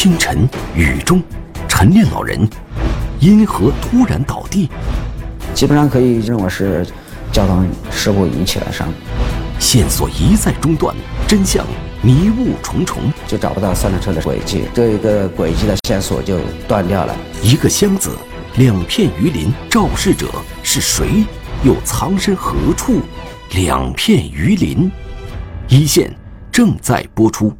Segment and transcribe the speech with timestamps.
[0.00, 1.22] 清晨雨中，
[1.68, 2.48] 晨练老人
[3.20, 4.66] 因何突然倒地？
[5.52, 6.86] 基本上可以认为是
[7.30, 8.88] 交通事故引起的伤。
[9.58, 10.96] 线索一再中断，
[11.28, 11.66] 真相
[12.00, 17.14] 迷雾重重，就找不到三轮车的轨迹，这一个轨迹的线索就断掉了。
[17.42, 18.16] 一个箱子，
[18.56, 20.28] 两片鱼鳞，肇事者
[20.62, 21.26] 是谁？
[21.62, 23.02] 又藏身何处？
[23.50, 24.90] 两片鱼鳞，
[25.68, 26.10] 一线
[26.50, 27.54] 正在播出。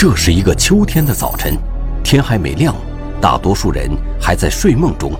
[0.00, 1.58] 这是一个秋天的早晨，
[2.04, 2.72] 天还没亮，
[3.20, 5.10] 大多数人还在睡梦中，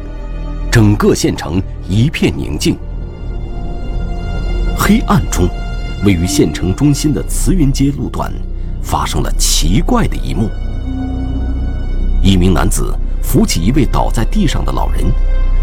[0.70, 2.78] 整个县城一片宁静。
[4.78, 5.48] 黑暗中，
[6.05, 8.33] 位于县城中心的慈云街路段，
[8.80, 10.48] 发生了奇怪的一幕。
[12.22, 15.02] 一名男子扶起一位倒在地上的老人，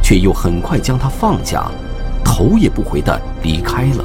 [0.04, 1.72] 却又很快将他放下，
[2.22, 4.04] 头也不回地离开了。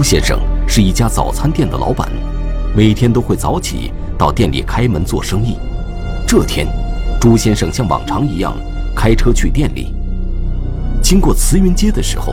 [0.00, 2.08] 朱先生是一家早餐店的老板，
[2.74, 5.58] 每天都会早起到店里开门做生意。
[6.26, 6.66] 这天，
[7.20, 8.56] 朱先生像往常一样
[8.96, 9.94] 开车去店里。
[11.02, 12.32] 经过慈云街的时候，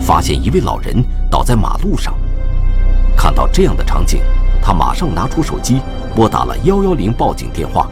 [0.00, 2.14] 发现一位老人倒在马路上。
[3.14, 4.22] 看到这样的场景，
[4.62, 5.82] 他马上拿出手机
[6.16, 7.90] 拨打了幺幺零报警电话。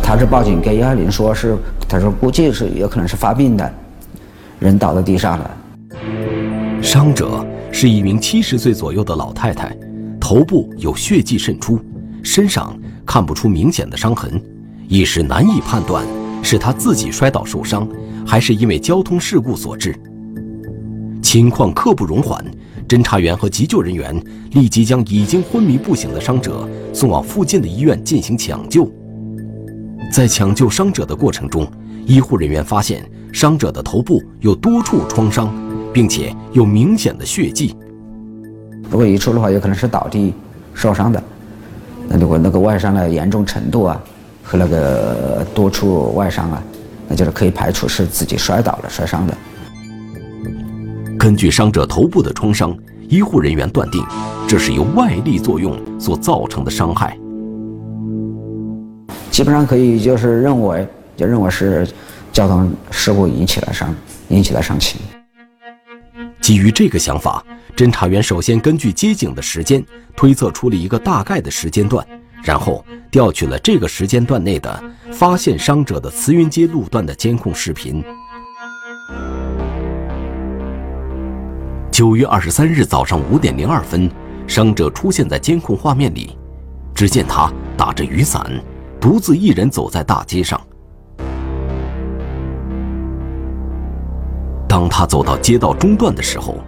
[0.00, 3.68] 他是报警给幺幺零说是，他说估计是有可能是发病的，
[4.60, 5.50] 人倒在地上了。
[6.80, 7.44] 伤者
[7.78, 9.76] 是一名七十岁左右的老太太，
[10.18, 11.78] 头部有血迹渗出，
[12.22, 12.74] 身上
[13.04, 14.42] 看不出明显的伤痕，
[14.88, 16.02] 一时难以判断
[16.42, 17.86] 是她自己摔倒受伤，
[18.26, 19.94] 还是因为交通事故所致。
[21.20, 22.42] 情况刻不容缓，
[22.88, 24.18] 侦查员和急救人员
[24.52, 28.90] 立即将已经昏迷不醒的伤者送往附近的医院进行抢救。
[30.10, 31.70] 在抢救伤者的过程中，
[32.06, 33.04] 医护人员发现
[33.34, 35.54] 伤者的头部有多处创伤。
[35.96, 37.74] 并且有明显的血迹。
[38.90, 40.34] 如果移出的话，有可能是倒地
[40.74, 41.22] 受伤的。
[42.06, 43.98] 那如果那个外伤的严重程度啊，
[44.44, 46.62] 和那个多处外伤啊，
[47.08, 49.34] 那就是可以排除是自己摔倒了摔伤的。
[51.18, 52.76] 根据伤者头部的创伤，
[53.08, 54.04] 医护人员断定
[54.46, 57.16] 这是由外力作用所造成的伤害。
[59.30, 60.86] 基本上可以就是认为，
[61.16, 61.88] 就认为是
[62.34, 63.94] 交通事故引起的伤，
[64.28, 65.00] 引起的伤情。
[66.46, 69.84] 基于这个想法，侦查员首先根据接警的时间
[70.14, 72.06] 推测出了一个大概的时间段，
[72.40, 78.00] 然后调取了这个时间段内的发现伤者的慈云街路段的监控视频。
[81.90, 84.08] 九月二十三日早上五点零二分，
[84.46, 86.38] 伤者出现在监控画面里，
[86.94, 88.48] 只见他打着雨伞，
[89.00, 90.64] 独自一人走在大街上。
[94.68, 96.58] 当他走到街道中段的时候，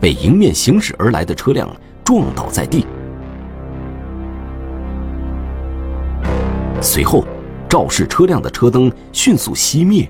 [0.00, 1.68] 被迎面行驶而来的车辆
[2.04, 2.86] 撞倒在地。
[6.82, 7.24] 随后，
[7.68, 10.08] 肇事车辆的车灯迅速熄灭。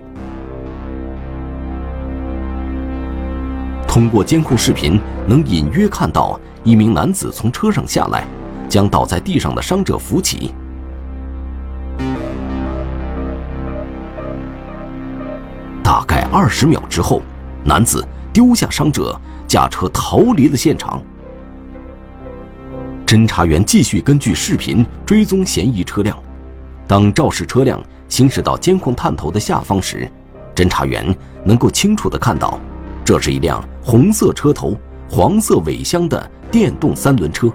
[3.87, 8.27] 通过监控视频，能隐约看到一名男子从车上下来，
[8.69, 10.53] 将倒在地上的伤者扶起。
[15.83, 17.23] 大概二十秒之后。
[17.67, 21.03] 男子丢下伤者，驾车逃离了现场。
[23.05, 26.17] 侦查员继续根据视频追踪嫌疑车辆。
[26.87, 30.09] 当肇事车辆行驶到监控探头的下方时，
[30.55, 31.13] 侦查员
[31.43, 32.61] 能够清楚地看到，
[33.05, 34.77] 这是一辆红色车头、
[35.11, 37.51] 黄色尾箱的电动三轮车，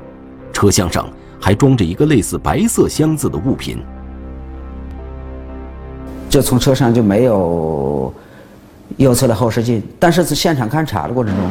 [0.51, 1.07] 车厢上
[1.39, 3.81] 还装着一个类似白色箱子的物品。
[6.29, 8.13] 这从车上就没有。
[8.97, 11.45] 右侧的后视镜，但是在现场勘查的过程中，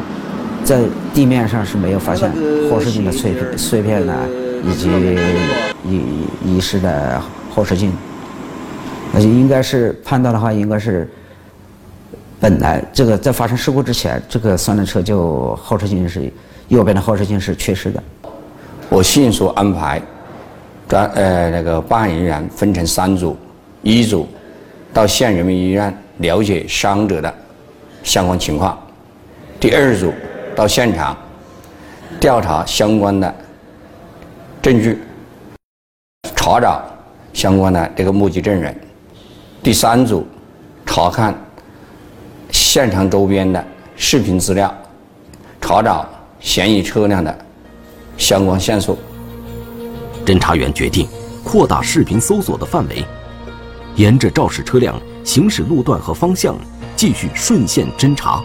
[0.64, 0.80] 在
[1.14, 2.30] 地面上是没有发现
[2.70, 4.14] 后视镜的碎片、碎片呢，
[4.64, 4.88] 以及
[5.84, 6.00] 遗
[6.44, 7.20] 遗失的
[7.54, 7.92] 后视镜。
[9.12, 11.10] 那就应该是判断的话，应该是
[12.38, 16.32] 本来这个在发生事故之前，这个三轮车就后视镜是
[16.68, 18.02] 右边的后视镜是缺失的。
[18.88, 20.00] 我迅速安排
[20.86, 23.36] 专呃那个办案人员分成三组，
[23.82, 24.28] 一组
[24.92, 25.92] 到县人民医院。
[26.20, 27.34] 了解伤者的
[28.02, 28.78] 相关情况。
[29.58, 30.12] 第二组
[30.54, 31.16] 到现场
[32.18, 33.34] 调查相关的
[34.62, 34.98] 证据，
[36.36, 36.82] 查找
[37.32, 38.74] 相关的这个目击证人。
[39.62, 40.26] 第三组
[40.86, 41.34] 查看
[42.50, 43.62] 现场周边的
[43.96, 44.74] 视频资料，
[45.60, 46.06] 查找
[46.38, 47.36] 嫌疑车辆的
[48.16, 48.96] 相关线索。
[50.26, 51.08] 侦查员决定
[51.42, 53.04] 扩大视频搜索的范围，
[53.96, 56.56] 沿着肇事车辆行驶路段和方向
[56.96, 58.42] 继续顺线侦查。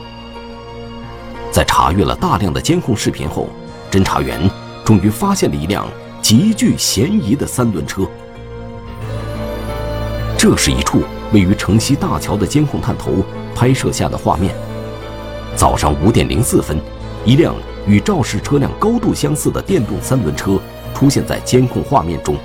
[1.52, 3.50] 在查阅了大量的监控视频后，
[3.90, 4.50] 侦查员
[4.84, 5.88] 终于发现了一辆
[6.22, 8.06] 极具嫌疑的三轮车。
[10.38, 11.02] 这是一处
[11.34, 13.24] 位于城西大桥的监控探头
[13.56, 14.54] 拍摄下的画面。
[15.56, 16.78] 早上五点零四分，
[17.24, 17.56] 一辆
[17.88, 20.60] 与肇事车辆高度相似的电动三轮车
[20.94, 22.36] 出现在监控画面中。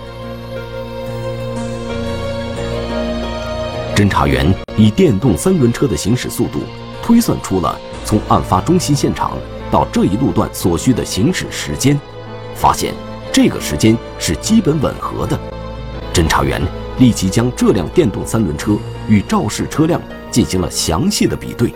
[4.01, 6.61] 侦查员以电动三轮车的行驶速度
[7.03, 7.79] 推算出了。
[8.03, 9.37] 从案发中心现场
[9.71, 12.01] 到这一路段所需的行驶时间，
[12.55, 12.95] 发现
[13.31, 15.39] 这个时间是基本吻合的。
[16.15, 16.63] 侦查员
[16.99, 18.75] 立即将这辆电动三轮车
[19.07, 20.01] 与肇事车辆
[20.31, 21.71] 进行了详细的比对。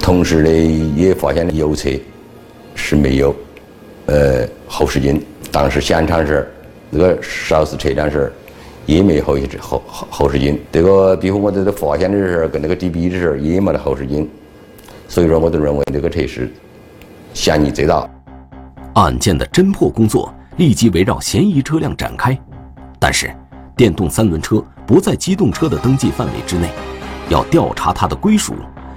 [0.00, 0.50] 同时呢，
[0.94, 1.88] 也发现了右侧
[2.74, 3.34] 是没有
[4.04, 5.24] 呃后视镜。
[5.50, 6.46] 当时现场是
[6.90, 7.18] 那个
[7.48, 8.30] 肇事车辆是
[8.90, 14.28] 也没有后后后后视镜，这个比如我在这发现的时候，跟那个对比的时候也没得后视镜，
[15.06, 16.52] 所以说我就认为这个车是
[17.32, 18.04] 嫌疑最大。
[18.94, 22.36] 案件的侦破工作立即围绕嫌疑车辆展开，
[22.98, 23.32] 但是
[23.76, 26.68] 电动三轮车不在机动车的登记范围之内，
[27.28, 28.54] 要调查它的归属，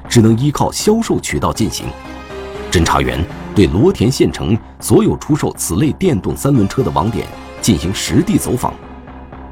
[0.09, 1.85] 只能依靠销售渠道进行。
[2.71, 3.23] 侦查员
[3.53, 7.27] 对罗田县城所有出售此类电动三轮车的网点
[7.61, 8.73] 进行实地走访。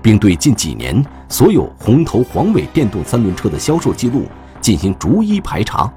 [0.01, 4.25] 并对近几年所有红头黄尾电动三轮车的销售记录
[4.59, 5.91] 进行逐一排查。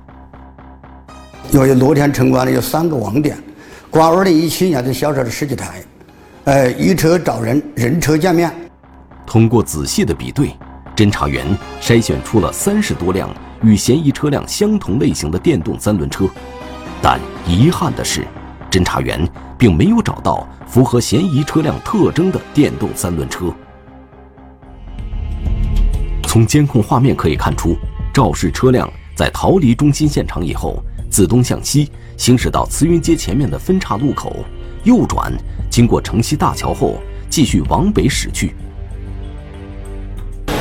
[1.51, 3.37] 由于罗田城关呢有三个网点，
[3.91, 5.83] 光二零一七年就销售了十几台，
[6.45, 8.51] 呃，一车找人，人车见面。
[9.27, 10.51] 通过仔细的比对，
[10.97, 11.47] 侦查员
[11.81, 13.29] 筛选出了三十多辆
[13.63, 16.27] 与嫌疑车辆相同类型的电动三轮车，
[17.01, 18.27] 但遗憾的是，
[18.71, 19.27] 侦查员
[19.57, 23.55] 并没有找到符合嫌疑车辆特征的电动三轮车。
[26.35, 27.77] 从监控画面可以看出，
[28.13, 34.45] 肇事车辆在逃离中心现场以后，自东向西行驶到慈云街前面的分岔路口，
[34.83, 35.33] 右转，
[35.71, 36.99] 经过城西大桥后，
[37.31, 38.53] 继续往北驶去。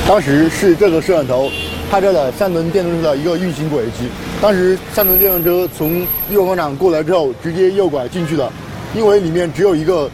[0.08, 1.50] 当时是这个摄像头
[1.90, 4.08] 拍摄了三轮电动车的一个运行轨迹。
[4.40, 8.54] 当时三轮电动车从绿化广场过来之后，直接右拐进去了，
[8.96, 10.08] 因为里面只有一个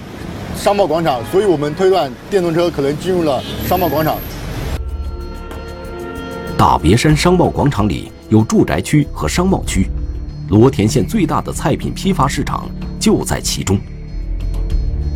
[0.56, 4.16] 商贸广场，所以我们推断电动车可能进入了商贸广场。
[6.60, 9.88] 大别山商贸广场里有住宅区和商贸区，
[10.50, 12.70] 罗田县最大的菜品批发市场
[13.00, 13.80] 就在其中。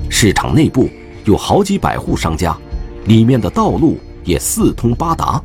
[0.09, 0.89] 市场内部
[1.25, 2.55] 有好几百户商家，
[3.07, 5.43] 里面的道路也四通八达。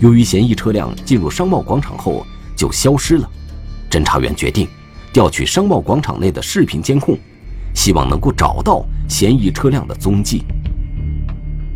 [0.00, 2.26] 由于嫌疑车辆进入商贸广场后
[2.56, 3.30] 就消失了，
[3.88, 4.66] 侦查员决定
[5.12, 7.16] 调取商贸广场内的视频监控，
[7.72, 10.42] 希望能够找到嫌疑车辆的踪迹。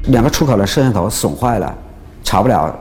[0.08, 1.73] 两个出口的摄像头损坏了，
[2.25, 2.76] 查不了。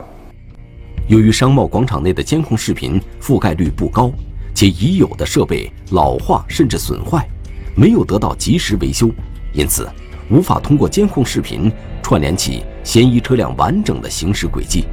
[1.07, 4.11] 由于商贸广场内的监控视频覆盖率不高，
[4.55, 7.27] 且已有的设备老化甚至损坏，
[7.75, 9.11] 没有得到及时维修，
[9.53, 9.87] 因此
[10.31, 11.71] 无法通过监控视频
[12.01, 14.85] 串联起嫌疑车辆完整的行驶轨迹。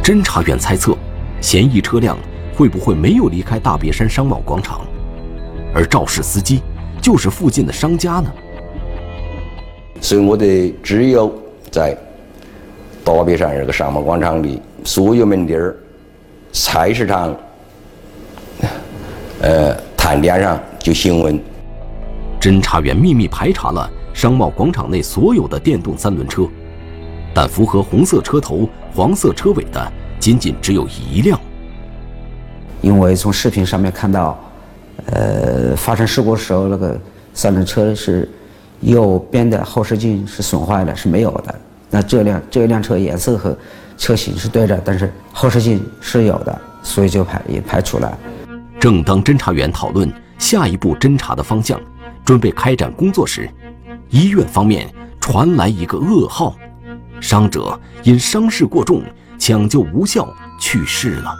[0.00, 0.96] 侦查员猜测，
[1.40, 2.16] 嫌疑车辆
[2.54, 4.82] 会不会没有离开大别山商贸广场，
[5.74, 6.62] 而肇事司机
[7.02, 8.32] 就是附近的商家呢？
[10.00, 11.36] 所以我的只有
[11.68, 11.98] 在。
[13.16, 15.76] 大别山这个商贸广场的，所有门店儿、
[16.52, 17.34] 菜市场、
[19.40, 21.38] 呃摊点上就询问。
[22.40, 26.46] 侦查员秘密排查了商贸广场内所有的电动三轮车，
[27.34, 31.38] 但符合红色车头、黄色车尾的仅仅只有一辆。
[32.80, 34.38] 因为从视频上面看到，
[35.06, 36.96] 呃，发生事故时候那个
[37.34, 38.28] 三轮车是
[38.80, 41.54] 右边的后视镜是损坏的，是没有的。
[41.90, 43.56] 那这辆这辆车颜色和
[43.96, 48.18] 车型是对的，但是后视镜是有的，所以就排也排除了。
[48.78, 51.80] 正当侦查员讨论下一步侦查的方向，
[52.24, 53.48] 准备开展工作时，
[54.10, 56.54] 医院方面传来一个噩耗：
[57.20, 59.02] 伤者因伤势过重，
[59.38, 60.28] 抢救无效
[60.60, 61.34] 去世了。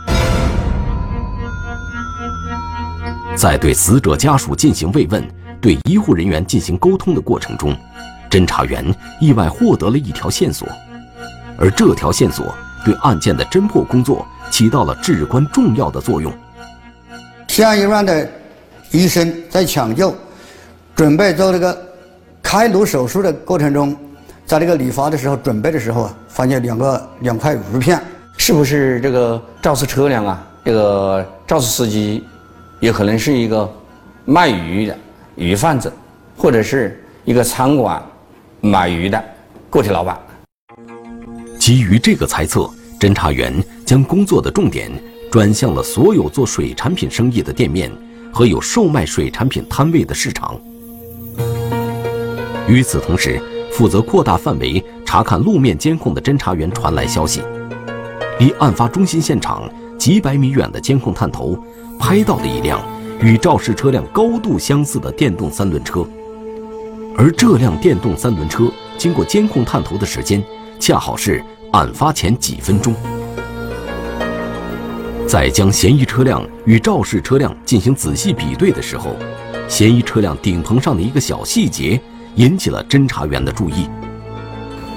[3.37, 5.23] 在对死者家属进行慰问、
[5.61, 7.76] 对医护人员进行沟通的过程中。
[8.30, 8.85] 侦查员
[9.20, 10.68] 意外获得了一条线索，
[11.58, 12.54] 而这条线索
[12.85, 16.32] 对案件的侦破工作起到了至关重要的作用。
[17.49, 18.28] 县医院的
[18.90, 20.14] 医生在抢救、
[20.94, 21.76] 准备做这个
[22.42, 23.97] 开颅手术的过程中，
[24.47, 28.00] 在这个理发的时候准备的时候啊，发现两个两块鱼片，
[28.37, 30.47] 是不是这个肇事车辆啊？
[30.64, 32.25] 这个肇事司机，
[32.78, 33.68] 也可能是一个
[34.25, 34.97] 卖鱼的。
[35.35, 35.92] 鱼贩子，
[36.37, 38.02] 或者是一个餐馆
[38.60, 39.22] 买鱼的
[39.70, 40.18] 个体老板。
[41.58, 44.90] 基于这个猜测，侦查员将工作的重点
[45.30, 47.90] 转向了所有做水产品生意的店面
[48.32, 50.60] 和有售卖水产品摊位的市场。
[52.66, 53.40] 与此同时，
[53.72, 57.42] 负责扩大范围查看路面监控的侦查员传来消息，
[58.40, 61.56] 离案发中心现场几百米远的监控探头
[61.96, 62.80] 拍到了一辆
[63.20, 66.04] 与肇事车辆高度相似的电动三轮车，
[67.20, 70.40] 而这辆电动三轮车经过监控探头的时间，
[70.78, 72.94] 恰好是案发前几分钟。
[75.26, 79.16] 在将嫌疑车辆与肇事车辆进行仔细比对的时候，
[79.66, 82.00] 嫌疑车辆顶棚上的一个小细节。
[82.37, 83.88] 引起了侦查员的注意。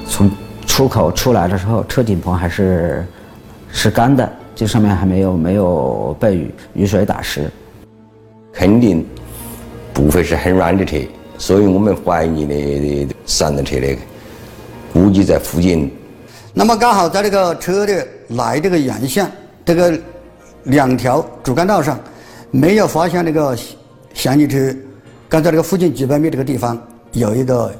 [0.07, 0.29] 从
[0.67, 3.03] 出口出来的时候，车顶棚还是
[3.71, 7.49] 是干的，这上面还没有没有被雨雨水打湿，
[8.53, 9.03] 肯定
[9.91, 10.97] 不会是很软的车，
[11.41, 13.97] 所以我们怀疑的三轮车的
[14.93, 15.91] 估计在附近。
[16.53, 19.29] 那么刚好在这个车的来这个沿线
[19.65, 19.99] 这个
[20.65, 21.99] 两条主干道上，
[22.51, 23.57] 没有发现那个
[24.13, 24.71] 嫌疑车，
[25.27, 26.79] 刚在这个附近几百米这个地方。
[27.13, 27.73] 有一个，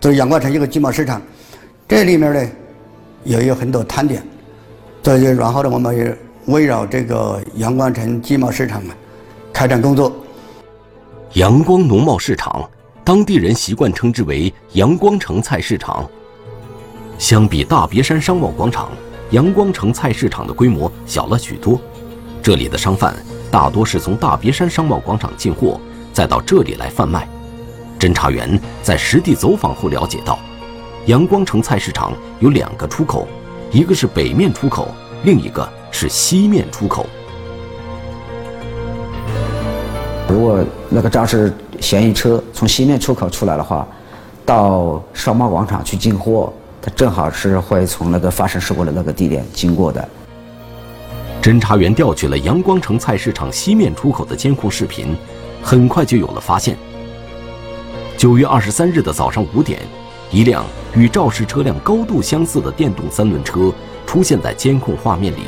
[0.00, 1.20] 就是阳光城一个集贸市场，
[1.86, 2.50] 这里面呢，
[3.24, 4.22] 也有很多摊点，
[5.02, 8.96] 所以然后呢，我们也围绕这个阳光城集贸市场啊，
[9.52, 10.10] 开展工作。
[11.34, 12.68] 阳光农贸市场，
[13.04, 16.08] 当地人习惯称之为阳光城菜市场。
[17.18, 18.88] 相比大别山商贸广场，
[19.30, 21.78] 阳光城菜市场的规模小了许多。
[22.42, 23.14] 这里的商贩
[23.50, 25.78] 大多是从大别山商贸广场进货，
[26.14, 27.28] 再到这里来贩卖。
[28.00, 30.38] 侦查员在实地走访后了解到，
[31.04, 33.28] 阳光城菜市场有两个出口，
[33.70, 34.88] 一个是北面出口，
[35.24, 37.06] 另一个是西面出口。
[40.26, 41.52] 如果那个肇事
[41.84, 43.86] 嫌疑车从西面出口出来的话，
[44.46, 46.50] 到商贸广场去进货，
[46.80, 50.08] 它正好是会从那个发生事故的那个地点经过的。
[51.42, 55.14] 侦查员调取了阳光城菜市场西面出口的监控视频，
[55.62, 56.74] 很快就有了发现。
[58.16, 59.78] 九月二十三日的早上五点，
[60.30, 60.64] 一辆
[60.94, 63.70] 与肇事车辆高度相似的电动三轮车
[64.06, 65.42] 出现在监控画面里。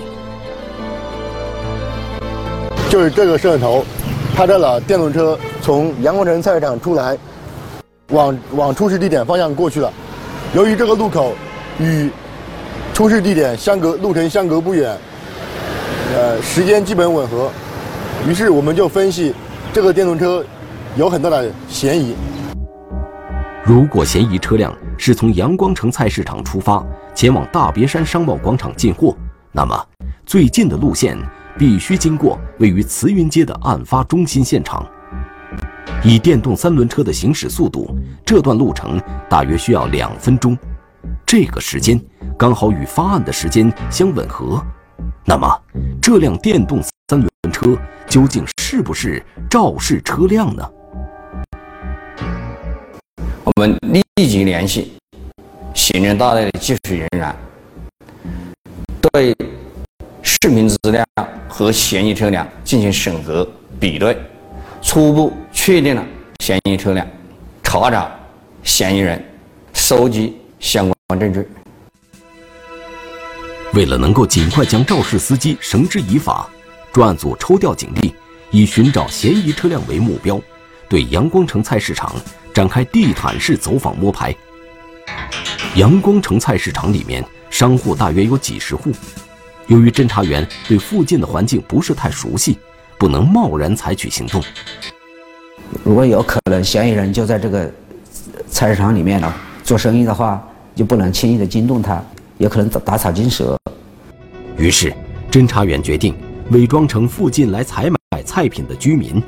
[2.90, 3.82] 就是这个摄像头
[4.36, 7.16] 拍到了电动车从阳光城菜市场出来，
[8.10, 9.90] 往往出事地点方向过去了。
[10.54, 11.32] 由于这个路口
[11.78, 12.10] 与
[12.92, 14.94] 出事地点相隔路程相隔不远，
[16.14, 17.50] 呃，时间基本吻合，
[18.28, 19.34] 于是我们就分析
[19.72, 20.44] 这个电动车
[20.96, 22.14] 有很大的嫌疑。
[23.64, 29.16] 如果嫌疑车辆是从阳光城菜市场出发，前往大别山商贸广场进货，
[29.50, 29.82] 那么
[30.26, 31.16] 最近的路线
[31.58, 34.86] 必须经过位于慈云街的案发中心现场。
[36.04, 40.56] 以电动三轮车的行驶速度，这段路程大约需要两分钟，
[41.24, 42.00] 这个时间
[42.38, 44.62] 刚好与发案的时间相吻合。
[45.24, 45.48] 那么，
[46.00, 50.70] 这辆电动三轮车究竟是不是肇事车辆呢？
[53.44, 54.92] 我们立即联系
[55.74, 57.34] 刑侦大队的技术人员，
[59.12, 59.36] 对
[60.42, 61.04] 视频资料
[61.48, 63.48] 和嫌疑车辆进行审核
[63.80, 64.16] 比对，
[64.82, 66.04] 初步确定了
[66.40, 67.06] 嫌疑车辆，
[67.62, 68.10] 查找
[68.62, 69.24] 嫌疑人，
[69.72, 71.48] 收集相关证据。
[73.72, 76.48] 为了能够尽快将肇事司机绳之以法，
[76.92, 78.14] 专案组抽调警力，
[78.50, 80.40] 以寻找嫌疑车辆为目标，
[80.88, 82.14] 对阳光城菜市场。
[82.52, 84.34] 展开地毯式走访摸排。
[85.74, 88.90] 阳光城菜市场里面商户大约有几十户，
[89.68, 92.58] 由于侦查员对附近的环境不是太熟悉，
[92.98, 94.42] 不能贸然采取行动。
[95.82, 97.70] 如果有可能嫌疑人就在这个
[98.48, 99.32] 菜市场里面呢
[99.64, 102.02] 做生意的话，就不能轻易的惊动他，
[102.38, 103.58] 有可能打草惊蛇。
[104.56, 104.94] 于是，
[105.30, 106.14] 侦查员决定
[106.50, 109.22] 伪装成附近来采买菜品的居民，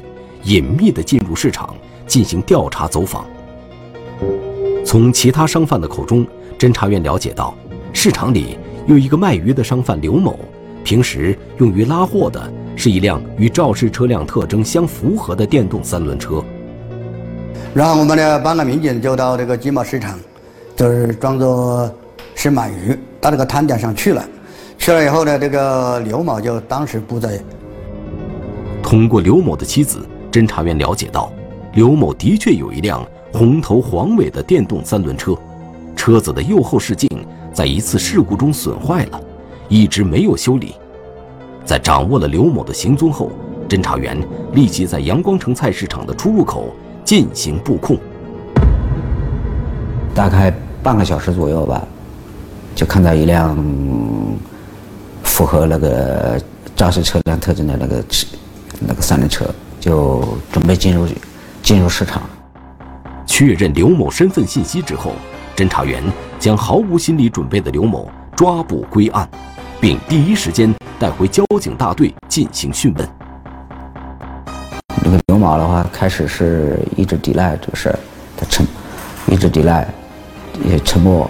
[0.44, 1.74] 隐秘的进入市场。
[2.08, 3.26] 进行调查走访。
[4.82, 6.26] 从其他商贩的口中，
[6.58, 7.54] 侦查员了解到，
[7.92, 8.56] 市场里
[8.88, 10.38] 有一个卖鱼的商贩刘某，
[10.82, 16.42] 平时用于拉货的是一辆与肇事车辆特征相符合的电动三轮车。
[17.74, 20.18] 然后我们呢办案民警就到这个集贸市场，
[20.74, 21.92] 就是装作
[22.34, 24.26] 是买鱼，到这个摊点上去了。
[24.78, 27.38] 去了以后呢，这个刘某就当时不在。
[28.82, 30.00] 通过刘某的妻子，
[30.32, 31.30] 侦查员了解到。
[31.74, 35.36] 刘某的确有一辆红头黄尾的电动三轮车，
[35.94, 37.06] 车子的右后视镜
[37.58, 39.20] 在一次事故中损坏了，
[39.68, 40.76] 一直没有修理。
[41.64, 43.32] 在掌握了刘某的行踪后，
[43.68, 44.16] 侦查员
[44.52, 46.72] 立即在阳光城菜市场的出入口
[47.04, 47.98] 进行布控。
[50.14, 51.84] 大概半个小时左右吧，
[52.76, 53.58] 就看到一辆
[55.24, 56.40] 符合那个
[56.76, 58.24] 肇事车辆特征的那个车，
[58.78, 59.44] 那个三轮车
[59.80, 60.22] 就
[60.52, 61.08] 准备进入
[61.60, 62.22] 进入市场。
[63.26, 65.10] 确认刘某身份信息之后，
[65.58, 66.00] 侦查员
[66.38, 69.28] 将毫无心理准备的刘某抓捕归案，
[69.80, 73.08] 并第一时间带回交警大队进行讯问。
[75.02, 77.98] 这个刘某的话，开始是一直抵赖这个事儿，
[78.36, 78.64] 他沉，
[79.26, 79.88] 一直抵赖，
[80.64, 81.28] 也沉默。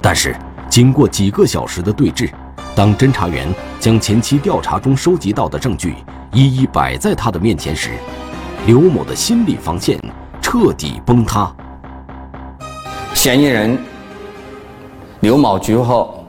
[0.00, 0.34] 但是
[0.70, 2.30] 经过几个小时的对峙，
[2.74, 3.46] 当侦查员
[3.78, 5.96] 将前期调查中收集到的证据
[6.32, 7.90] 一一摆在他的面前时，
[8.64, 10.00] 刘某的心理防线
[10.40, 11.54] 彻底崩塌。
[13.22, 13.78] 嫌疑人
[15.20, 16.26] 刘某局后，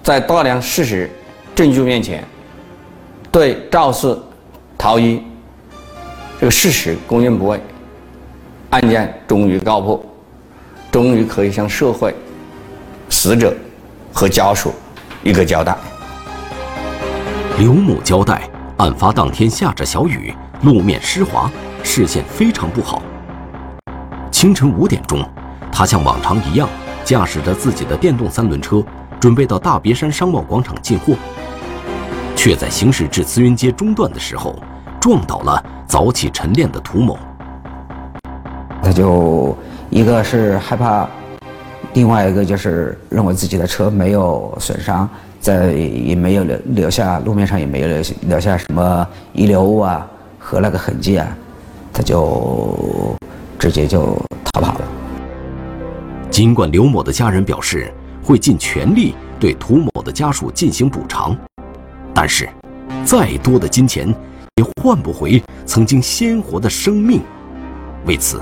[0.00, 1.10] 在大量事实
[1.56, 2.24] 证据面前，
[3.32, 4.16] 对肇事
[4.78, 5.24] 逃逸
[6.38, 7.60] 这个事实供认不讳，
[8.70, 10.00] 案件终于告破，
[10.92, 12.14] 终于可以向社会、
[13.08, 13.52] 死者
[14.12, 14.72] 和家属
[15.24, 15.76] 一个交代。
[17.58, 20.32] 刘某交代，案发当天下着小雨，
[20.62, 21.50] 路面湿滑，
[21.82, 23.02] 视线非常不好。
[24.30, 25.28] 清晨五点钟，
[25.72, 26.68] 他像往常一样
[27.04, 28.82] 驾驶着自己的电动三轮车，
[29.18, 31.14] 准备到大别山商贸广场进货，
[32.36, 34.54] 却在行驶至慈云街中段的时候，
[35.00, 37.18] 撞倒了早起晨练的涂某。
[38.82, 39.56] 他就
[39.88, 41.08] 一个是害怕，
[41.94, 45.08] 另外一个就是认为自己的车没有损伤，
[45.40, 50.06] 在也没有留留下路面上也没有留留下什么遗留物啊
[50.38, 51.26] 和那个痕迹啊，
[51.92, 53.16] 他就
[53.58, 54.16] 直接就
[54.52, 54.80] 逃跑了。
[56.40, 57.92] 尽管刘某的家人表示
[58.24, 61.36] 会尽全力对涂某的家属进行补偿，
[62.14, 62.48] 但是
[63.04, 64.08] 再多的金钱
[64.56, 67.20] 也换不回曾经鲜活的生命。
[68.06, 68.40] 为此，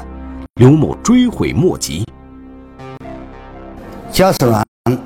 [0.60, 2.04] 刘某追悔莫及。
[4.12, 4.98] 驾驶员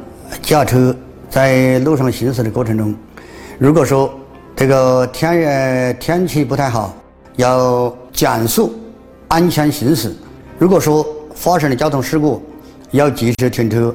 [0.42, 0.94] 驾车
[1.30, 2.94] 在路上行驶的过程中，
[3.58, 4.12] 如果说
[4.54, 6.94] 这个天热天气不太好，
[7.36, 8.78] 要减速
[9.28, 10.10] 安全行驶；
[10.58, 12.42] 如果说发生了交通事故，
[12.92, 13.94] 要及时停车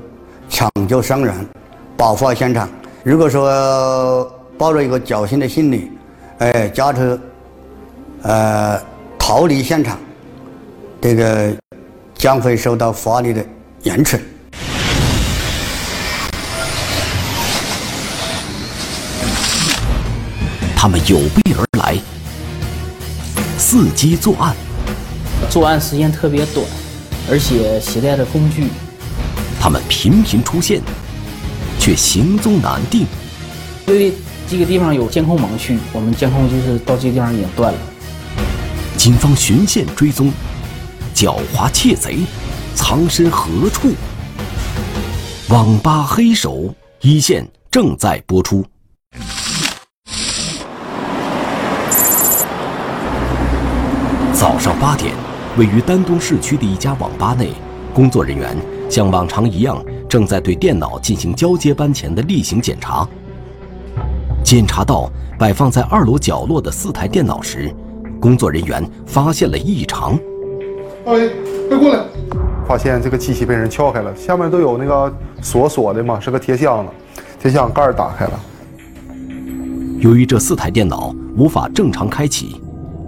[0.50, 1.48] 抢救伤员，
[1.96, 2.68] 保护好现场。
[3.04, 4.26] 如果说
[4.58, 5.92] 抱着一个侥幸的心理，
[6.40, 7.20] 哎，驾车
[8.24, 8.82] 呃
[9.20, 10.00] 逃离现场，
[11.00, 11.56] 这个
[12.16, 13.46] 将会受到法律的
[13.84, 14.20] 严惩。
[20.76, 21.96] 他们有备而来，
[23.60, 24.56] 伺机作案。
[25.52, 26.66] 作案时间特别短，
[27.30, 28.68] 而且携带的工具，
[29.60, 30.82] 他们频频出现，
[31.80, 33.06] 却行踪难定。
[33.88, 34.14] 因为
[34.50, 37.80] 这个地方有监控盲区，我们监控就是到这个地方已经断了。
[38.96, 40.32] 警方循线追踪，
[41.14, 42.20] 狡猾窃贼
[42.76, 43.92] 藏身何处？
[45.50, 48.66] 网吧黑手一线正在播出。
[54.34, 55.14] 早上八点，
[55.58, 57.52] 位于丹东市区的一家网吧内，
[57.94, 58.56] 工作人员
[58.90, 63.08] 像往常一样，正在对电脑进行交接班前的例行检查。
[64.44, 67.74] 检查到摆放在二楼角落的四台电脑时，
[68.20, 70.18] 工作人员发现了异常。
[71.06, 71.32] 二位，
[71.70, 72.04] 快过来！
[72.68, 78.40] 发现这个机器被人撬开了，下面都有那个锁锁的嘛，是个铁箱子，铁箱盖儿打开了。
[80.00, 82.62] 由于这四台电脑无法正常开启，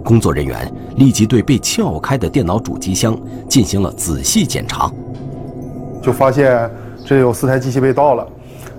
[0.04, 4.90] 工作人员立即对被撬开的电脑主机箱进行了仔细检查。
[6.02, 6.70] 就发现
[7.04, 8.26] 这有四台机器被盗了，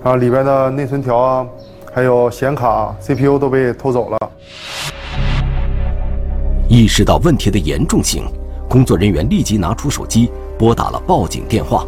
[0.02, 1.46] 然后里边的内存条啊，
[1.92, 4.18] 还有显卡、CPU 都被偷走了。
[6.68, 8.24] 意识到问题的严重性，
[8.68, 11.86] 工作人员立即拿出手机拨打了报警电话。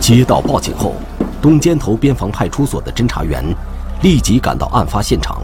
[0.00, 0.94] 接到报警后，
[1.42, 3.44] 东尖头边防派出所的侦查员
[4.02, 5.42] 立即赶到案发现场，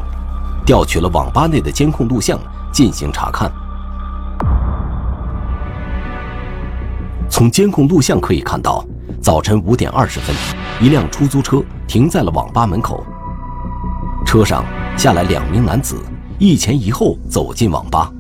[0.64, 2.38] 调取了网吧内的监控录像
[2.72, 3.50] 进行查看。
[7.33, 8.85] 从监控录像可以看到，
[9.18, 10.37] 早晨五点二十分，
[10.83, 13.03] 一辆出租车停在了网吧门口，
[14.27, 14.62] 车上
[14.99, 15.97] 下来两名男子，
[16.38, 18.12] 一前一后走进网吧。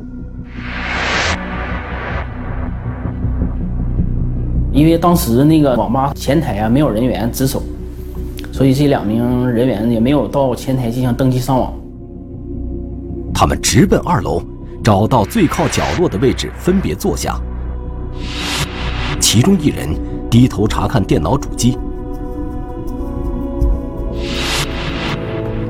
[4.72, 7.62] 因为当时那个网吧前台啊没有人员值守，
[8.50, 11.74] 所以这两名人员也没有到前台进行登记上网。
[13.34, 14.42] 他们直奔二楼，
[14.82, 17.38] 找到最靠角落的位置，分别坐下。
[19.32, 19.88] 其中一人
[20.30, 21.78] 低头查看电脑主机，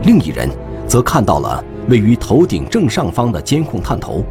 [0.03, 0.51] 另一人
[0.88, 4.25] 则看到了位于头顶正上方的监控探头。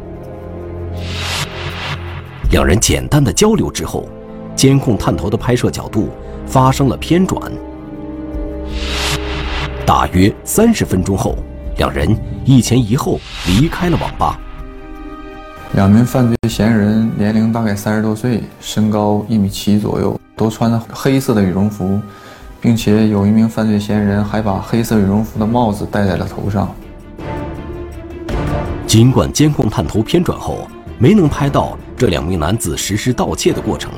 [2.50, 4.06] 两人简单的交流之后，
[4.54, 6.10] 监控探头的拍摄角度
[6.46, 7.50] 发生了偏转。
[9.86, 11.38] 大约三十分钟后，
[11.78, 12.14] 两人
[12.44, 14.38] 一前一后离开了网吧。
[15.74, 21.98] 两名犯罪嫌疑人年龄大概三十多岁，身高一米七左右，都穿着黑色的羽绒服，
[22.60, 26.70] 并且有一名犯罪嫌疑人还把黑色羽绒服的帽子戴在了头上。
[28.86, 33.90] 尽管监控探头偏转后没能拍到这两名男子实施盗窃的过程，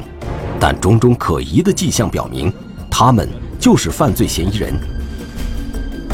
[0.60, 2.52] 但种种可疑的迹象表明，
[2.88, 4.72] 他们就是犯罪嫌疑人。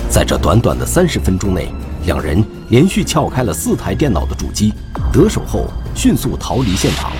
[0.08, 1.68] 在这短短的三十分钟内，
[2.06, 4.72] 两人连续撬开了四台电脑的主机，
[5.12, 7.10] 得手后迅速逃离现场。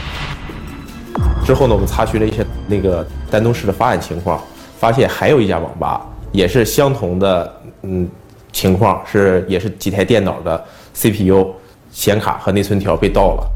[1.45, 4.41] 之后呢，我们查询了一些那个丹东市的发案情况，
[4.79, 8.09] 发现还有一家网吧也是相同的，嗯，
[8.53, 11.53] 情况是也是几台电脑的 CPU、
[11.91, 13.51] 显卡和内存条被盗了。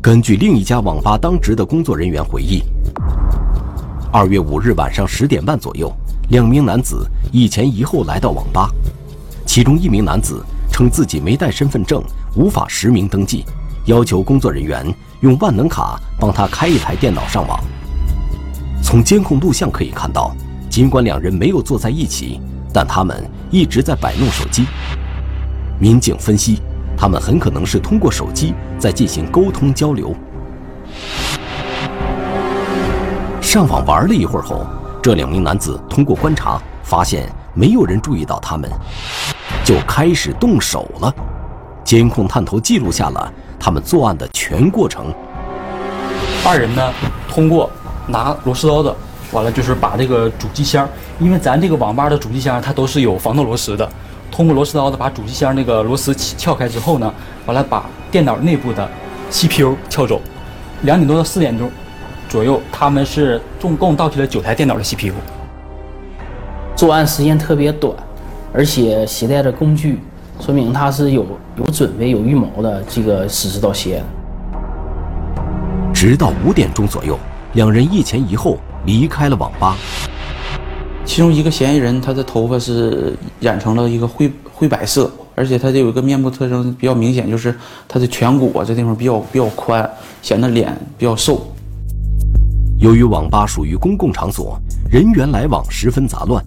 [0.00, 2.62] 根据另一家网吧当值的工作人员回忆，
[4.12, 5.92] 二月五日晚上十点半左右，
[6.28, 8.70] 两名男子一前一后来到网吧。
[9.44, 10.40] 其中一名男子
[10.72, 12.02] 称自己没带身份证，
[12.34, 13.44] 无法实名登记，
[13.84, 14.84] 要求工作人员
[15.20, 17.62] 用万能卡帮他开一台电脑上网。
[18.82, 20.34] 从监控录像可以看到，
[20.70, 22.40] 尽管两人没有坐在一起，
[22.72, 24.64] 但他们一直在摆弄手机。
[25.78, 26.60] 民警分析，
[26.96, 30.14] 他们很可能是通过手机在进行沟通交流。
[33.40, 34.66] 上网玩了一会儿后，
[35.02, 38.70] 这两名男子通过观察发现没有人注意到他们。
[39.64, 41.14] 就开始动手了，
[41.84, 45.14] 监控探头记录下了他们作案的全过程。
[46.44, 46.92] 二人呢，
[47.28, 47.70] 通过
[48.08, 48.94] 拿螺丝刀的，
[49.30, 50.88] 完了就是把这个主机箱，
[51.20, 53.88] 因为咱这个网吧的主机箱它都是有防盗螺丝的，
[54.32, 57.14] 通过螺丝刀的把主机箱那个螺丝撬开之后呢，
[57.46, 58.88] 完了把电脑内部的
[59.30, 60.20] CPU 撬走。
[60.82, 61.70] 两点多到四点钟
[62.28, 65.12] 左右，他们是总共盗取了九台电脑的 CPU。
[66.74, 67.94] 作案时间特别短。
[68.52, 69.98] 而且携带着工具，
[70.40, 74.02] 说明他是有有准备、有预谋的这个实施盗窃。
[75.94, 77.18] 直到五点钟左右，
[77.54, 79.76] 两人一前一后离开了网吧。
[81.04, 87.54] 其中一个嫌疑人，他的头发是染成了一个灰灰白色，而且他这有一个面部特征比较明显，就是
[87.88, 89.88] 他的颧骨啊这地方比较比较宽，
[90.20, 91.46] 显得脸比较瘦。
[92.78, 94.58] 由于网吧属于公共场所，
[94.90, 96.44] 人员来往十分杂乱。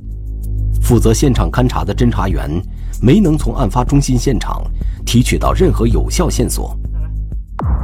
[0.85, 2.47] 负责现场勘查的侦查员
[3.01, 4.61] 没能从案发中心现场
[5.03, 6.77] 提取到任何有效线索。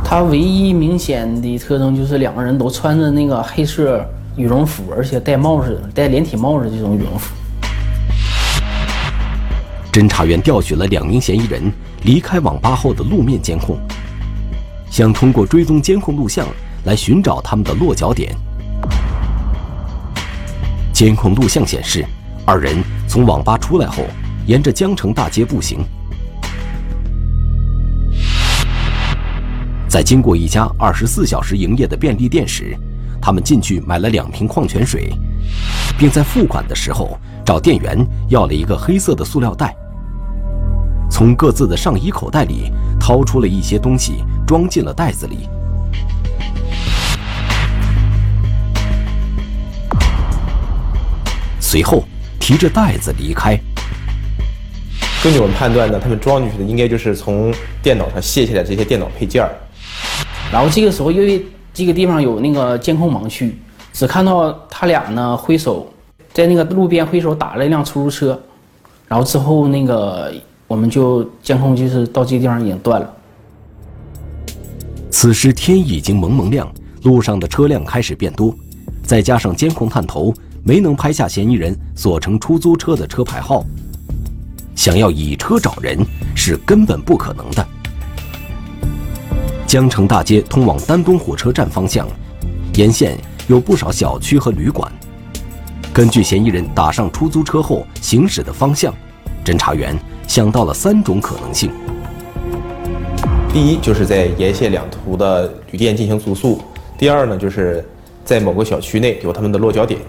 [0.05, 7.33] 他唯一明显的特征就是两个人都穿着那个黑色羽绒服，而且戴帽子、戴连体帽子这种羽绒服。
[9.91, 11.71] 侦查员调取了两名嫌疑人
[12.03, 13.79] 离开网吧后的路面监控，
[14.91, 16.45] 想通过追踪监控录像
[16.83, 18.31] 来寻找他们的落脚点。
[20.93, 22.05] 监控录像显示。
[22.43, 24.03] 二人从网吧出来后，
[24.45, 25.85] 沿着江城大街步行，
[29.87, 32.75] 在经过一家二十四小时营业的便利店时，
[33.21, 35.13] 他们进去买了两瓶矿泉水，
[35.97, 39.73] 并在付款的时候找店员要了一个黑色的塑料袋，
[41.09, 45.47] 从各自的上衣口袋里掏出了一些东西，装进了袋子里。
[51.59, 52.03] 随后。
[52.41, 53.57] 提着袋子离开。
[55.23, 59.49] 根据我们判断呢，他们装进去的应该就是从电脑上卸下来这些电脑配件儿。
[60.51, 63.55] 然后这个时候，因为这个地方有那个监控盲区，
[63.93, 65.87] 只看到他俩呢挥手，
[66.33, 68.41] 在那个路边挥手打了一辆出租车。
[69.07, 70.33] 然后之后那个
[70.67, 73.13] 我们就监控就是到这个地方已经断了。
[75.11, 76.69] 此时天已经蒙蒙亮，
[77.03, 78.55] 路上的车辆开始变多，
[79.03, 80.33] 再加上监控探头。
[80.63, 83.65] 没能拍下嫌疑人所乘出租车的车牌号，
[84.75, 85.97] 想要以车找人
[86.35, 87.67] 是根本不可能的。
[89.65, 92.07] 江城大街通往丹东火车站方向，
[92.75, 94.91] 沿线有不少小区和旅馆。
[95.91, 98.93] 根据嫌疑人打上出租车后行驶的方向，
[99.43, 99.97] 侦查员
[100.27, 101.71] 想到了三种可能性：
[103.51, 106.59] 第一，就是在沿线两途的旅店进行住宿；
[106.99, 107.83] 第二呢，就是
[108.23, 109.99] 在某个小区内有他们的落脚点。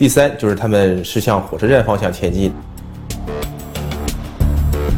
[0.00, 2.50] 第三就是他们是向火车站方向前进。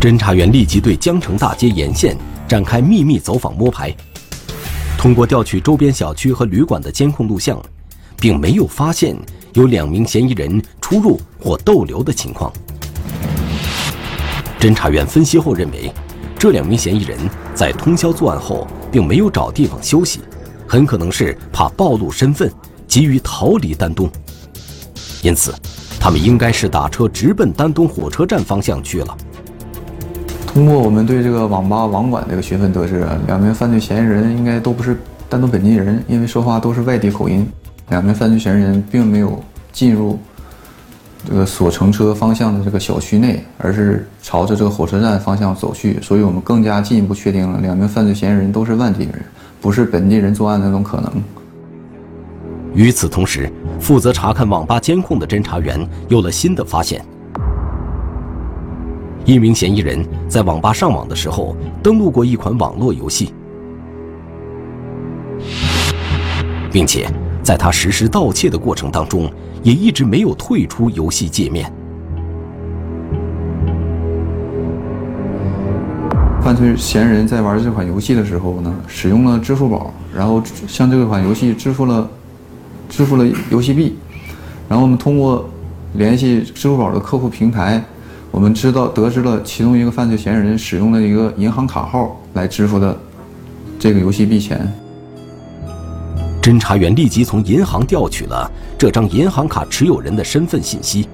[0.01, 3.93] 侦查员立即对江城大街沿线展开秘密走访摸排，
[4.97, 7.61] 通过调取周边小区和旅馆的监控录像，
[8.17, 9.17] 并没有发现
[9.55, 12.53] 有两名嫌疑人出入或逗留的情况。
[14.61, 15.93] 侦查员分析后认为，
[16.39, 17.19] 这两名嫌疑人
[17.57, 20.21] 在通宵作案后，并没有找地方休息，
[20.65, 22.49] 很可能是怕暴露身份，
[22.87, 24.09] 急于逃离丹东。
[25.23, 25.55] 因此，
[25.99, 29.17] 他们应该是打车直奔丹东火车站方向去了。
[30.49, 37.47] 通过我们对这个网吧网管这个询问得知，两名犯罪嫌疑人应该都不是丹东本地人，因为说话都是外地口音。
[37.89, 40.19] 两名犯罪嫌疑人并没有进入
[41.29, 49.23] 这个所乘车方向的这个小区内，而是朝着这个火车站方向走去，所以我们更加进一步确定了两名犯罪嫌疑人都是外地人，
[49.61, 51.13] 不是本地人作案的那种可能。
[52.75, 57.05] 与此同时，负责查看网吧监控的侦查员有了新的发现。
[59.25, 63.33] 一名嫌疑人在网吧上网的时候登录过一款网络游戏，
[66.73, 67.09] 并且
[67.43, 69.31] 在他实施盗窃的过程当中，
[69.63, 71.71] 也一直没有退出游戏界面。
[76.41, 82.11] 犯罪嫌疑人在玩这款游戏的时候呢，使用了支付宝，然后向这款游戏支付了
[82.93, 83.97] 支付了游戏币，
[84.69, 85.49] 然后我们通过
[85.95, 87.83] 联系支付宝的客户平台。
[88.31, 92.95] 我们知道得知了其中一个犯罪嫌疑人使用了一个银行卡号来支付的
[93.79, 94.71] 这个游戏币钱。
[96.43, 101.09] 侦查员立即从银行调取了这张银行卡持有人的身份信息，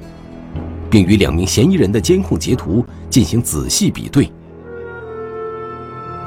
[0.90, 4.28] 并与两名嫌疑人的监控截图进行仔细比对。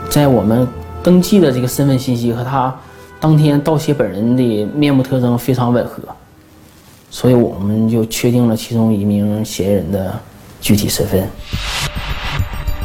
[0.09, 0.65] 在我们
[1.03, 2.73] 登记的这个身份信息和他
[3.21, 6.01] 当天盗窃本人的面部特征非常吻合，
[7.09, 10.19] 所以我们就确定了其中一名嫌疑人的。
[10.59, 11.27] 具体身份：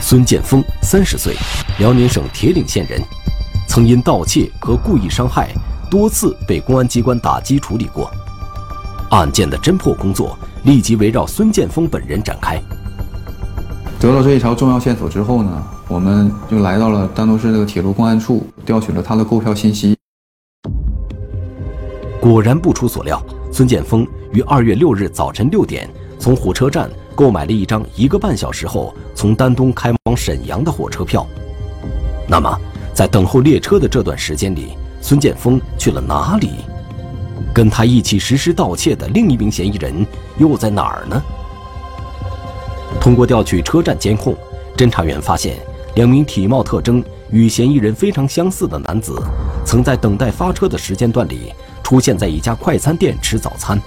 [0.01, 1.35] 孙建峰，三十岁，
[1.79, 2.99] 辽宁省铁岭县人，
[3.69, 5.51] 曾因盗窃和故意伤害
[5.91, 8.11] 多次被公安机关打击处理过。
[9.11, 12.59] 案件的侦破工作立即围绕孙建峰本人展开。
[14.01, 19.96] 得到这一条重要线索之后呢，我们就来到了丹东市这个铁路公安处，调取了他的购票信息。
[22.29, 26.91] 果然不出所料，孙建峰于二月六日早晨六点从火车站。
[27.15, 31.27] 购买了一张一个半小时后从丹东开往沈阳的火车票。
[32.29, 32.61] 那么，
[32.93, 36.51] 在等候列车的这段时间里，孙建峰去了哪里？
[37.55, 40.05] 跟他一起实施盗窃的另一名嫌疑人
[40.37, 41.23] 又在哪儿呢？
[43.01, 44.37] 通过调取车站监控，
[44.77, 45.57] 侦查员发现
[45.95, 49.15] 两名体貌特征与嫌疑人非常相似的男子，
[49.65, 51.53] 曾在等待发车的时间段里
[51.87, 53.81] 出现在一家快餐店吃早餐。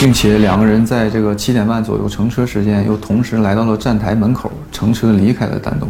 [0.00, 5.88] 并且两个人在这个七点半左右乘车时间，又同时来到了站台门口，乘车离开了丹东。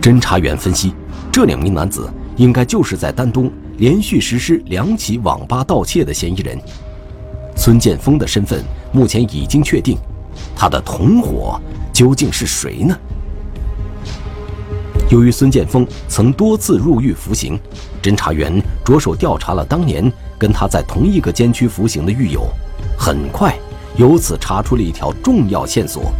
[0.00, 0.94] 侦查员分析，
[1.32, 6.56] 这两名男子应该就是在丹东连续实施两起网吧盗窃的嫌疑人。
[7.56, 9.98] 孙建峰的身份目前已经确定，
[10.54, 11.60] 他的同伙
[11.92, 12.96] 究竟是谁呢？
[15.10, 17.58] 由于孙建峰曾多次入狱服刑，
[18.02, 20.10] 侦查员着手调查了当年。
[20.40, 22.46] 跟他在同一个监区服刑的狱友，
[22.96, 23.52] 很快
[23.96, 26.12] 由此查出了一条重要线索：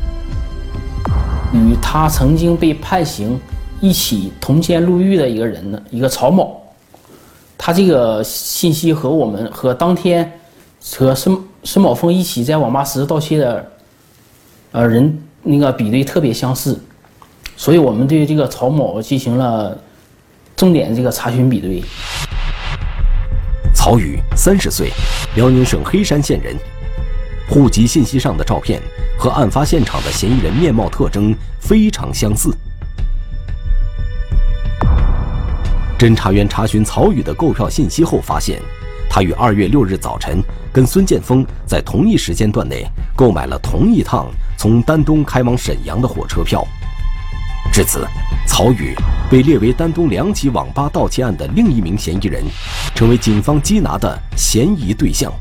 [1.55, 3.39] 与他曾经被判刑、
[3.81, 6.61] 一起同监入狱的一个人呢，一个曹某。
[7.57, 10.29] 他这个信息和我们和当天
[10.97, 13.65] 和孙孙宝峰一起在网吧实施盗窃的
[14.73, 16.77] 呃人那个比对特别相似，
[17.59, 19.77] 所以我们对这个曹某进行了
[20.55, 21.83] 重点这个查询比对。
[23.75, 24.93] 曹宇，三十岁，
[25.35, 26.55] 辽宁省黑山县人，
[27.51, 28.81] 户籍信息上的照片
[29.19, 32.57] 和案发现场的嫌疑人面貌特征非常相似。
[35.99, 38.63] 侦查员查询曹宇的购票信息后发现，
[39.11, 40.41] 他于二月六日早晨
[40.73, 46.65] 跟孙建峰在同一时间段内购买了同一趟从丹东开往沈阳的火车票。
[47.73, 48.05] 至此，
[48.47, 48.95] 曹宇
[49.31, 52.43] 被列为丹东两起网吧盗窃案的另一名嫌疑人，
[52.95, 55.33] 成为警方缉拿的嫌疑对象。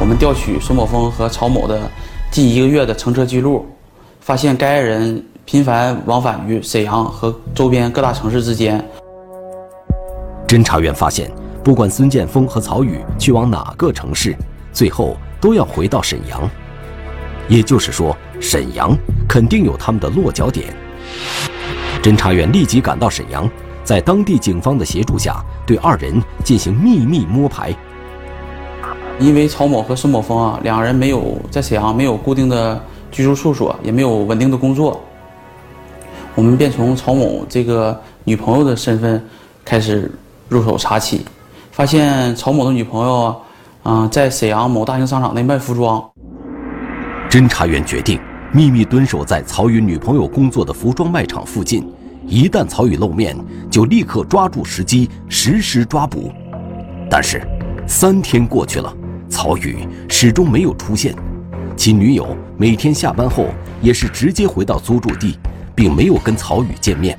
[0.00, 1.90] 我们调取孙某峰和曹某的
[2.30, 3.66] 近一个月的乘车记录，
[4.20, 8.82] 发现该人频繁往返于沈阳和周边各大城市之间。
[10.48, 11.30] 侦查员发现，
[11.62, 14.34] 不管孙建峰和曹宇去往哪个城市，
[14.72, 16.48] 最后都要回到沈阳。
[17.50, 18.96] 也就是说，沈阳
[19.28, 20.72] 肯定有他们的落脚点。
[22.00, 23.50] 侦查员立即赶到沈阳，
[23.82, 27.74] 在当地警方的协助下，对二人进行秘密摸排。
[29.18, 35.02] 因为曹某和孙某峰啊，两人没有在沈阳没有固定的居住处所，也没有稳定的工作，
[36.36, 39.22] 我们便从曹某这个女朋友的身份
[39.64, 40.08] 开始
[40.48, 41.26] 入手查起，
[41.72, 43.34] 发现曹某的女朋友
[43.82, 46.00] 啊、在沈阳某大型商场内卖服装。
[47.30, 48.18] 侦查员决定
[48.52, 51.88] 秘密蹲守在曹宇女朋友工作的服装卖场附近，
[52.26, 53.36] 一旦曹宇露面，
[53.70, 56.32] 就立刻抓住时机实施抓捕。
[57.08, 57.40] 但是，
[57.86, 58.92] 三天过去了，
[59.28, 61.14] 曹宇始终没有出现。
[61.76, 63.46] 其女友每天下班后
[63.80, 65.38] 也是直接回到租住地，
[65.72, 67.16] 并没有跟曹宇见面。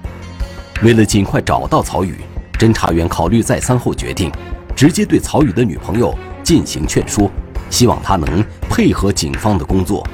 [0.84, 2.16] 为了尽快找到曹宇，
[2.60, 4.30] 侦查员考虑再三后决定，
[4.76, 7.32] 直接对曹宇的女朋友进行劝说，
[7.72, 10.06] 希望他能配合警方的工作。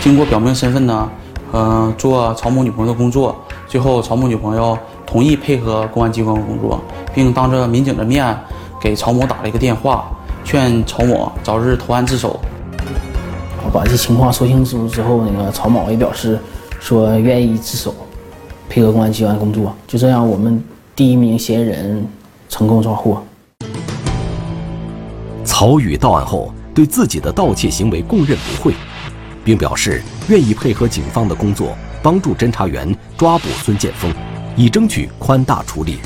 [0.00, 1.08] 经过表明身份呢，
[1.52, 3.36] 呃，做曹某女朋友的工作，
[3.68, 4.76] 最后曹某女朋友
[5.06, 6.80] 同意配合公安机关工作，
[7.14, 8.36] 并当着民警的面
[8.80, 10.08] 给曹某打了一个电话，
[10.44, 12.40] 劝曹某早日投案自首。
[13.64, 16.38] 我把这情况说清楚之后，那个曹某也表示
[16.78, 17.92] 说愿意自首，
[18.68, 19.74] 配合公安机关工作。
[19.88, 20.62] 就这样，我们
[20.94, 22.06] 第一名嫌疑人
[22.48, 23.20] 成功抓获。
[25.58, 28.74] 曹宇到案后，对自己的盗窃行为供认不讳，
[29.42, 34.12] 并表示愿意配合警方的工作，帮助侦查员抓捕孙建峰，
[34.54, 35.98] 以争取宽大处理。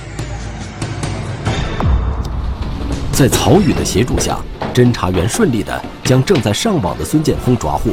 [3.10, 4.38] 在曹宇的协助下，
[4.72, 7.90] 侦查员顺利地将正在上网的孙建峰抓获。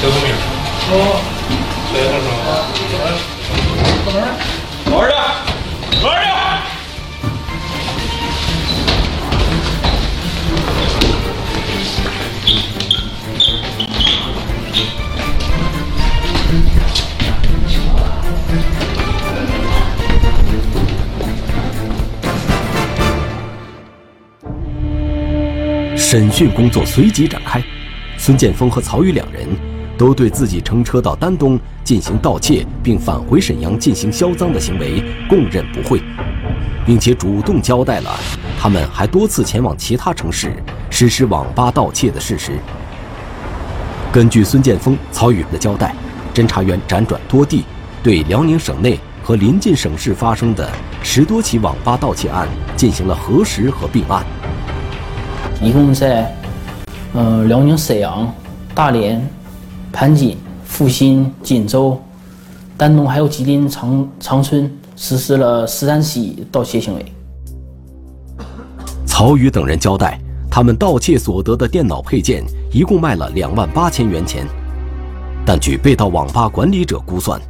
[0.00, 0.32] 交通名。
[0.88, 1.20] 哦。
[1.92, 2.96] 谁上车？
[4.06, 4.16] 玩
[26.12, 27.64] 审讯工作随即展开，
[28.18, 29.48] 孙建峰和曹宇两人
[29.96, 36.02] 都对自己乘车到丹东进行盗窃，并返回沈阳进行销赃的行为供认不讳，
[36.84, 38.14] 并且主动交代了
[38.60, 40.54] 他们还多次前往其他城市
[40.90, 42.58] 实施网吧盗窃的事实。
[44.12, 45.94] 根据孙建峰、曹宇的交代，
[46.34, 47.64] 侦查员辗转多地，
[48.02, 50.70] 对辽宁省内和临近省市发生的
[51.02, 52.46] 十多起网吧盗窃案
[52.76, 54.22] 进行了核实和并案。
[55.62, 56.34] 一共在，
[57.14, 58.34] 呃，辽宁沈阳、
[58.74, 59.24] 大连、
[59.92, 61.96] 盘锦、阜新、锦州、
[62.76, 67.06] 丹东还有吉林长长春实施了十三起盗窃行为。
[69.06, 70.18] 曹宇等人交代，
[70.50, 74.44] 他们盗窃所得的电脑配件一共卖了两万八千元钱，
[75.46, 77.40] 但据被盗网吧管理者估算，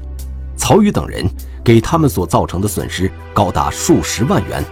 [0.55, 1.25] 曹宇等人
[1.65, 4.63] 给他们所造成的损失高达数十万元。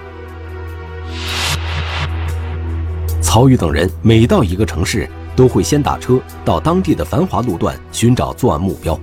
[3.21, 8.99] 曹宇等人每到一个城市，都会先打车到当地的繁华路段寻找作案目标。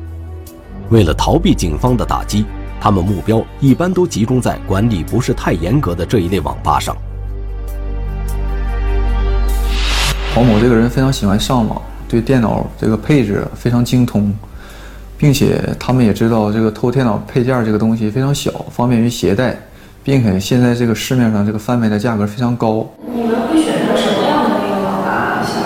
[0.89, 2.45] 为了逃避警方的打击，
[2.81, 6.95] 他们目标一般都集中在管理不是太严格的这一类网吧上。
[10.33, 14.33] 黄某这个人非常喜欢上网，对电脑这个配置非常精通，
[15.17, 19.57] 并且他们也知道这个偷电脑配件这个东西非常小，方便于携带，
[20.03, 22.87] 并且现在这个市面上这个贩卖的价格非常高。
[23.11, 25.65] 你们会选择什么样的那个网吧形式？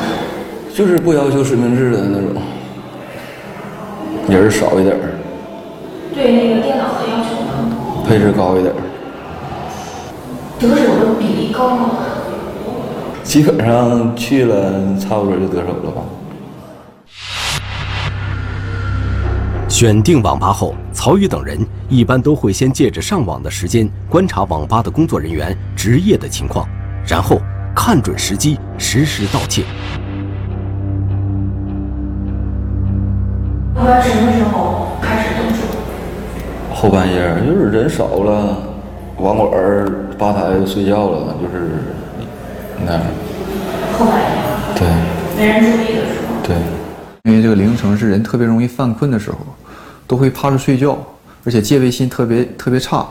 [0.74, 2.42] 就是不要求实名制的那种，
[4.30, 5.12] 人少一点儿，
[6.16, 8.04] 对那个电脑的要求呢？
[8.08, 8.80] 配置高一点儿。
[10.60, 11.90] 得手的比例高吗？
[13.22, 16.02] 基本上去了差不多就得手了吧。
[19.68, 26.68] 选定网吧后，曹宇等人一般都会先借着上网的时间观察网吧的工作人员职业的情况，
[27.06, 27.42] 然后
[27.76, 29.64] 看准时机实施盗窃。
[33.82, 35.64] 一般什么时候开始动手？
[36.72, 38.56] 后半夜就是人少了，
[39.18, 39.90] 网管儿
[40.20, 41.68] 吧台睡觉了，就是
[42.86, 43.02] 那样。
[43.98, 44.28] 后半夜
[44.76, 44.88] 对
[45.36, 46.46] 没人注意的时候。
[46.46, 46.56] 对，
[47.24, 49.38] 因为这个凌晨是人特别容易犯困的时候，
[50.06, 50.96] 都会趴着睡觉，
[51.44, 53.04] 而且戒备心特别特别差。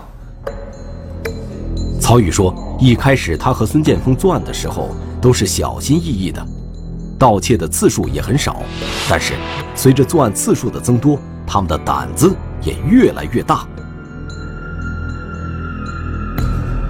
[2.00, 4.90] 曹宇说，一开始他和孙建峰作案的时候
[5.20, 6.40] 都是小心翼翼的，
[7.20, 8.62] 盗窃的次数也很少。
[9.08, 9.34] 但是，
[9.74, 13.66] 随着作案次数的增多，他们的胆子也越来越大。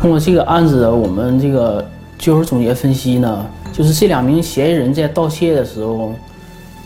[0.01, 1.85] 通过这个案子，我们这个
[2.17, 6.15] 就是总结分析呢，就是这两名嫌疑人在盗窃的时候，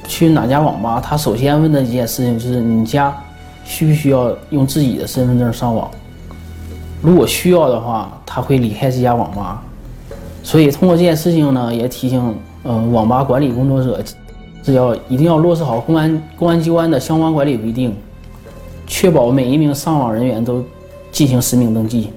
[0.09, 3.15] 去哪家网吧，他首先问的一件事情就是你家
[3.65, 5.91] 需不需要用自己的身份证上网？
[7.01, 9.63] 如果需要的话，他会离开这家网吧。
[10.43, 14.03] 所以通过这件事情呢，也提醒呃网吧管理工作者，
[14.65, 17.95] 是要一定要落实好公安公安机关的相关管理规定，
[18.87, 20.65] 确保每一名上网人员都
[21.13, 22.11] 进行实名登记。